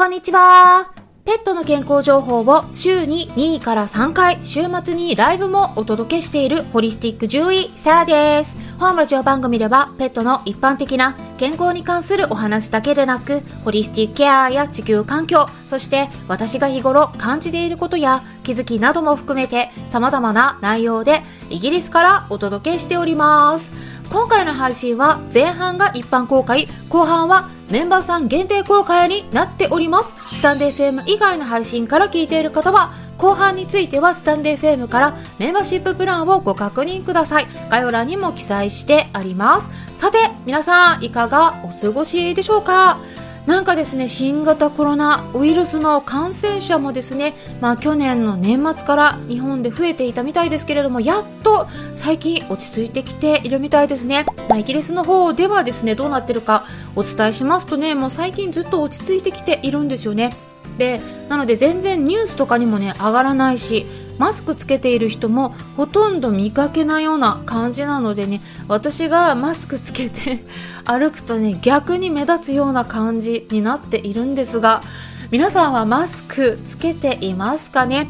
[0.00, 0.94] こんにちは。
[1.26, 8.56] ペットの健康情報を週に2位から3回、週末にライブもお届けしているホリスティック獣医、サラです。
[8.78, 23.70] 本ラジオ番組では、ペットの一般的な健康に関するお話だけでなく、ホリスティックケアや地球環境、そして私が日頃感じていることや気づきなども含めて様々な内容でイギリスからお届けしております。
[24.10, 30.12] 今回の配信は前半が一般公開、後半はメンバーさん限定公開になっております。
[30.34, 37.46] スタンデー FM 以外の配信から聞いている方は、後半についてはスタンデー FM からメンバーシッププランをご確認ください。
[37.70, 39.68] 概要欄にも記載してあります。
[39.96, 42.98] さて、皆さんいかがお過ごしでしょうか？
[43.46, 60.49] なんかですね新型コロナウイルスの感染者もですね、まあ、去年の年末から日本で増えていたみたいですけれどもやっと最近落ち着いてきているみたいですね、まあ、イギリスの方ではですねどうなってるかお伝えしますとねもう最近ずっと落ち着いてきているんですよね。
[60.80, 60.98] で
[61.28, 63.84] なので全然ニュースとかにもね上がらないし
[64.16, 70.42] マスクつけている人もほとんど見かけないような感じなのでね私がマスクつけて
[70.86, 74.82] 歩くとね逆に目立つような感じになっているんですが
[75.30, 78.08] 皆さんはマスクつけていますかね？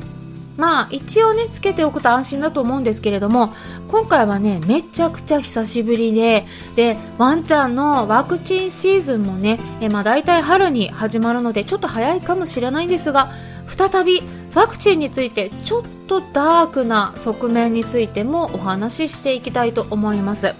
[0.56, 3.54] まあ一応ねつけておくと安心だと思うんですけれども
[3.88, 13.30] 今回はねめちゃくちゃ久しぶりででワンちゃんのワクチンシーズンもねえまあ大体春に始まるのでちょっと早いかもしれないんですが
[13.66, 14.22] 再び
[14.54, 20.54] ワクチンについてちょっとダークな側面についてもお話ししていきたいと思います。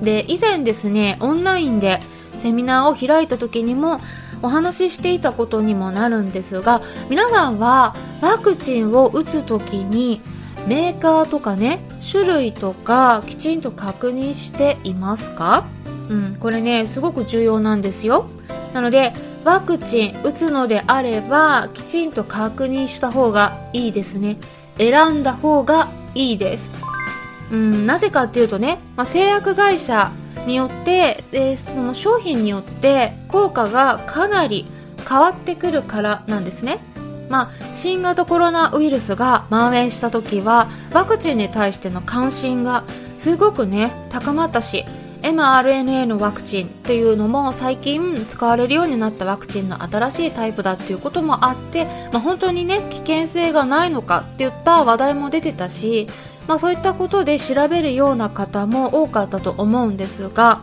[0.00, 2.00] で以前ですねオンラインで
[2.36, 4.00] セミナーを開いた時にも
[4.42, 10.22] お話ししていたことにもなるんですが皆さんはワクチンを打つ時に
[10.66, 15.66] メーカーとかね種類とかきちんと確認していますか？
[16.08, 18.26] うんこれねすごく重要なんですよ。
[18.72, 19.12] なので
[19.44, 24.38] ワクチン打つのであればきちんと確認した方がいいですね。
[24.78, 26.70] 選んだ方がいいです。
[27.50, 30.12] うんなぜかっていうとね、まあ、製薬会社
[30.46, 34.66] によってでその商品によって効果がかなり
[35.08, 36.78] 変わってくるからなんですね。
[37.32, 42.84] まあ、新型コロナウイルスが蔓延した時はワクチンに対しての関心が
[43.16, 44.84] すごくね高まったし
[45.22, 56.08] mRNA のワクチンっていうのも最近使われるようになったワクチンの新しいタイプだっていうこともあって、まあ、本当にね危険性がないのかっていった話題も出てたし、
[56.46, 60.60] まあ、そういったことで調べるような方も多かったと思うんですが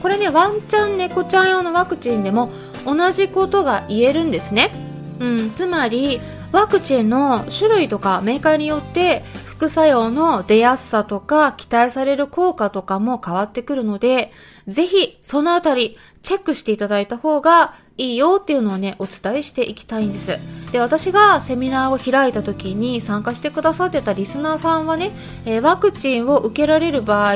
[0.00, 2.50] これねワンちゃん猫ちゃん用のワクチンでも
[2.86, 4.87] 同じことが言えるんですね。
[5.18, 6.20] うん、つまり
[6.52, 14.32] ワクチンの種類とかメーカーによって副作用の出やすさとか期待される効果とかも変わってくるので、
[14.68, 20.38] ぜひそのあたりチェックしていただいた方がいいよっていうのをね、お伝えしていきたいんです。
[20.70, 25.10] で、私がセミナーを開いた時に参加してくださってたリスナーさんはね、
[25.44, 27.34] えー、ワクチンを受けられる場合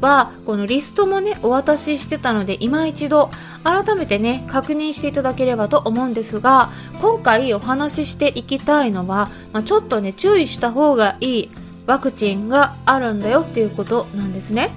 [0.00, 3.30] は、このリストもね、お渡ししてたので、今一度
[3.64, 6.70] 改めてね、確認していただければと思うんですが、
[7.00, 11.50] 今回お話ししていきたいのは、まあ、ちょっとね、注意した方がいい
[11.86, 14.70] ワクチンがあるんだよっていうことなんですね。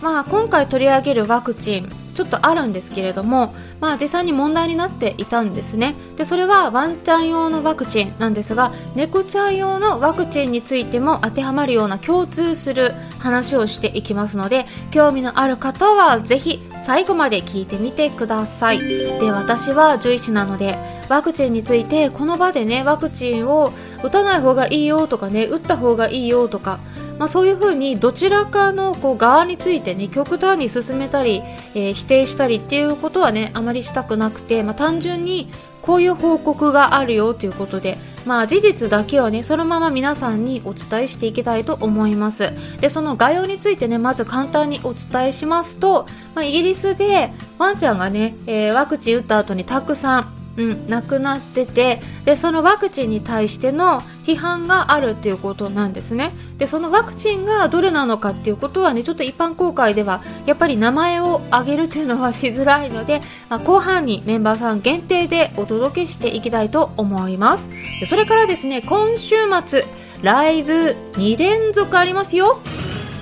[0.00, 5.94] まあ今回取り上げるワクチンちょっとあるんですけれども、まあ、実際に問題になっていたんですね。
[6.16, 18.80] でそれはワンちゃん用のワクチンなんですが猫ちゃん用のワクチンについても当てはまるような共通する話をしていきますので興味のある方はぜひ最後まで聞いてみてください。
[18.80, 26.78] で私は獣医師なのでワクチンについてこの場でねワクチンを打たない方がいいよとかね打った方がいいよとか
[27.18, 31.42] まあ、そういうふうにどちらかのこう側についてね極端に進めたり、
[31.74, 35.48] えー、否定したりっていうことはねあまりしたくなくて、まあ、単純に
[35.82, 42.52] こういう報告があるよということで、まあ、事実だけはねそのまま皆さんにお伝えしていきたいと思います。
[42.80, 56.32] でその概要についてねまず簡単にお伝えしますと、まあ、イギリスでワンちゃんがね、えー、ワクチン打った後にたくさんうん、なくなっててでそのワクチンに対しての批判があるっていうことなんですね。
[56.58, 67.68] でそのワクチンがどれなのかっていうことはねちょっと一般公開ではやっぱり名前を挙げるっていうのはしづらいので、まあ、後半にメンバーさん限定でお届けしていきたいと思います。
[68.00, 69.84] でそれからですね今週末
[70.22, 70.72] ライブ
[71.14, 72.60] 2連続ありますよ。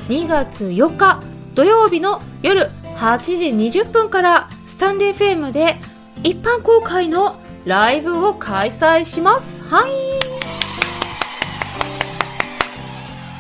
[0.09, 1.23] 2月4日
[1.55, 5.76] 土曜日の夜8時20分からスタンレー FM で
[6.23, 9.63] 一般公開のライブを開催します。
[9.65, 9.91] はい。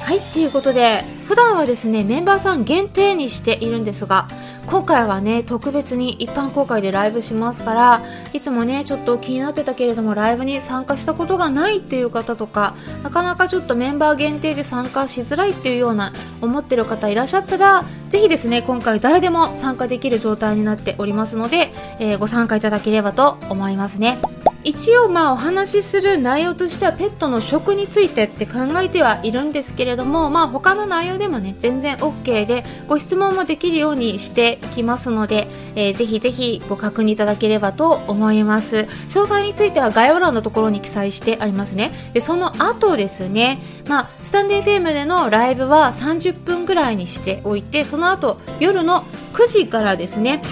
[0.02, 0.20] はい。
[0.32, 4.26] ということで普段はですねメンバーさん限定にしているんですが
[4.66, 12.74] 今回はね特別に一般公開でライブしますからいつもねちょっと気になってたけれどもライブに参加したことがないっていう方とか
[13.04, 24.18] なかなかちょっとメンバー限定で参加しづらいっていうような思ってる方いらっしゃったらぜひですね今回誰でも参加できる状態になっておりますので、えー、ご参加いただければと思いますね。
[24.62, 38.86] 一応まあお話しする内容としてはペットの食についてって考えてはいるんですけれどもまあ他の内容でもね全然 OK でご質問もできるようにしていきますので、えー、ぜひぜひご確認いただければと思います。
[39.08, 41.90] 詳細については概要欄のところに記載してありますね。
[42.12, 50.42] でその後ですねまあスタンデー FM でのライブは30分ぐらいにしておいてその後夜の9時からですね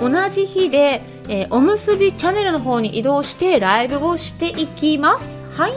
[0.00, 5.44] 同じ日でえー、おむすびチャンネルの方に移動してライブをしていきます。
[5.56, 5.72] はい。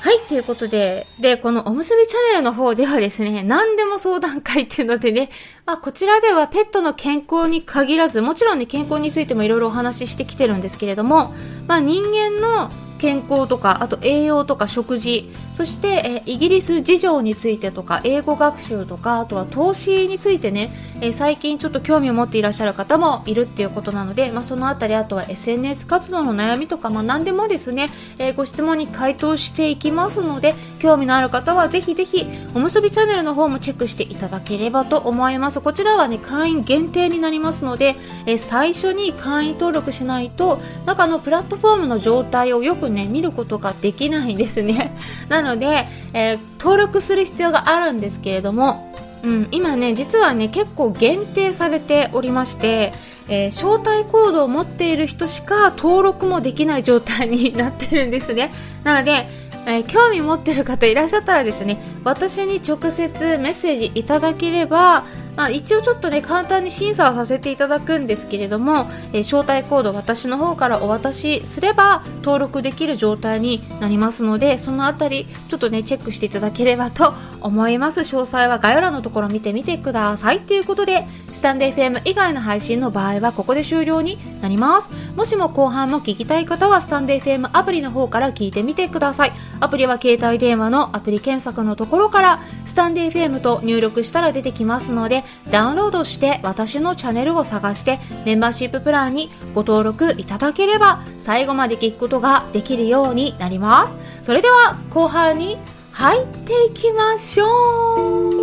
[0.00, 5.30] はい、ということで、で、このおむすびチャンネルの方ではですね、何でも相談会っていうのでね、
[5.64, 11.32] まあ、こちらではペットの健康に限らず、もちろんね、健康についてもいろいろお話ししてきてるんですけれども、
[11.68, 12.70] まあ、人間の
[13.02, 20.70] 健康とかあと栄養とか食事そして、えイギリス事情についてとか英語学習とかあとは投資についてね、
[21.00, 35.60] え最近ちょっと興味を持っていらっしゃる方もいるっていうことなので、まあ、そのあたりあとは SNS 活動の悩みとか、まあ、何でもですね、えご質問に回答していきますので興味のある方はぜひぜひおむすびチャンネルの方もチェックしていただければと思います。
[35.60, 37.96] こちらはね会員限定になりますので、
[38.26, 44.96] え最初に会員登録しないと中のプラットフォームの状態をよくね見ることができないんですね。
[45.28, 48.94] なので、えー、登録する必要があるんですけれども、
[49.24, 52.92] うん、今ね実はね結構限定されておりまして
[53.28, 58.52] えー、招待コードを持っている人しか登録もできない状態に なってるんですね。
[58.84, 59.28] なので、
[59.66, 65.04] えー、興味持ってる方いらっしゃったらですね私に直接メッセージいただければ
[65.36, 78.00] まあ、一応ちょっとね簡単に審査はさせていただくんですけれども、えー、招待コード私の方からお渡しすれば登録できる状態になりますのでそのあたりちょっとねチェックしていただければと思います。
[78.00, 80.40] 詳細は概要欄のところ見てみてください。
[80.40, 84.90] ということでスタンデー FM 以外の配信の場合はここで終了になります。
[85.16, 89.32] もしも後半も聞きたい方はスタンデー FM アプリの方から聞いてみてください。
[89.60, 103.96] アプリは携帯電話のアプリ検索のところからスタンデー FM と入力したら出てきますのでダウンロードして私のチャンネルを探してメンバーシッププランにご登録いただければ最後まで聞くことができるようになります。
[104.22, 105.58] それでは後半に
[105.92, 108.41] 入っていきましょう。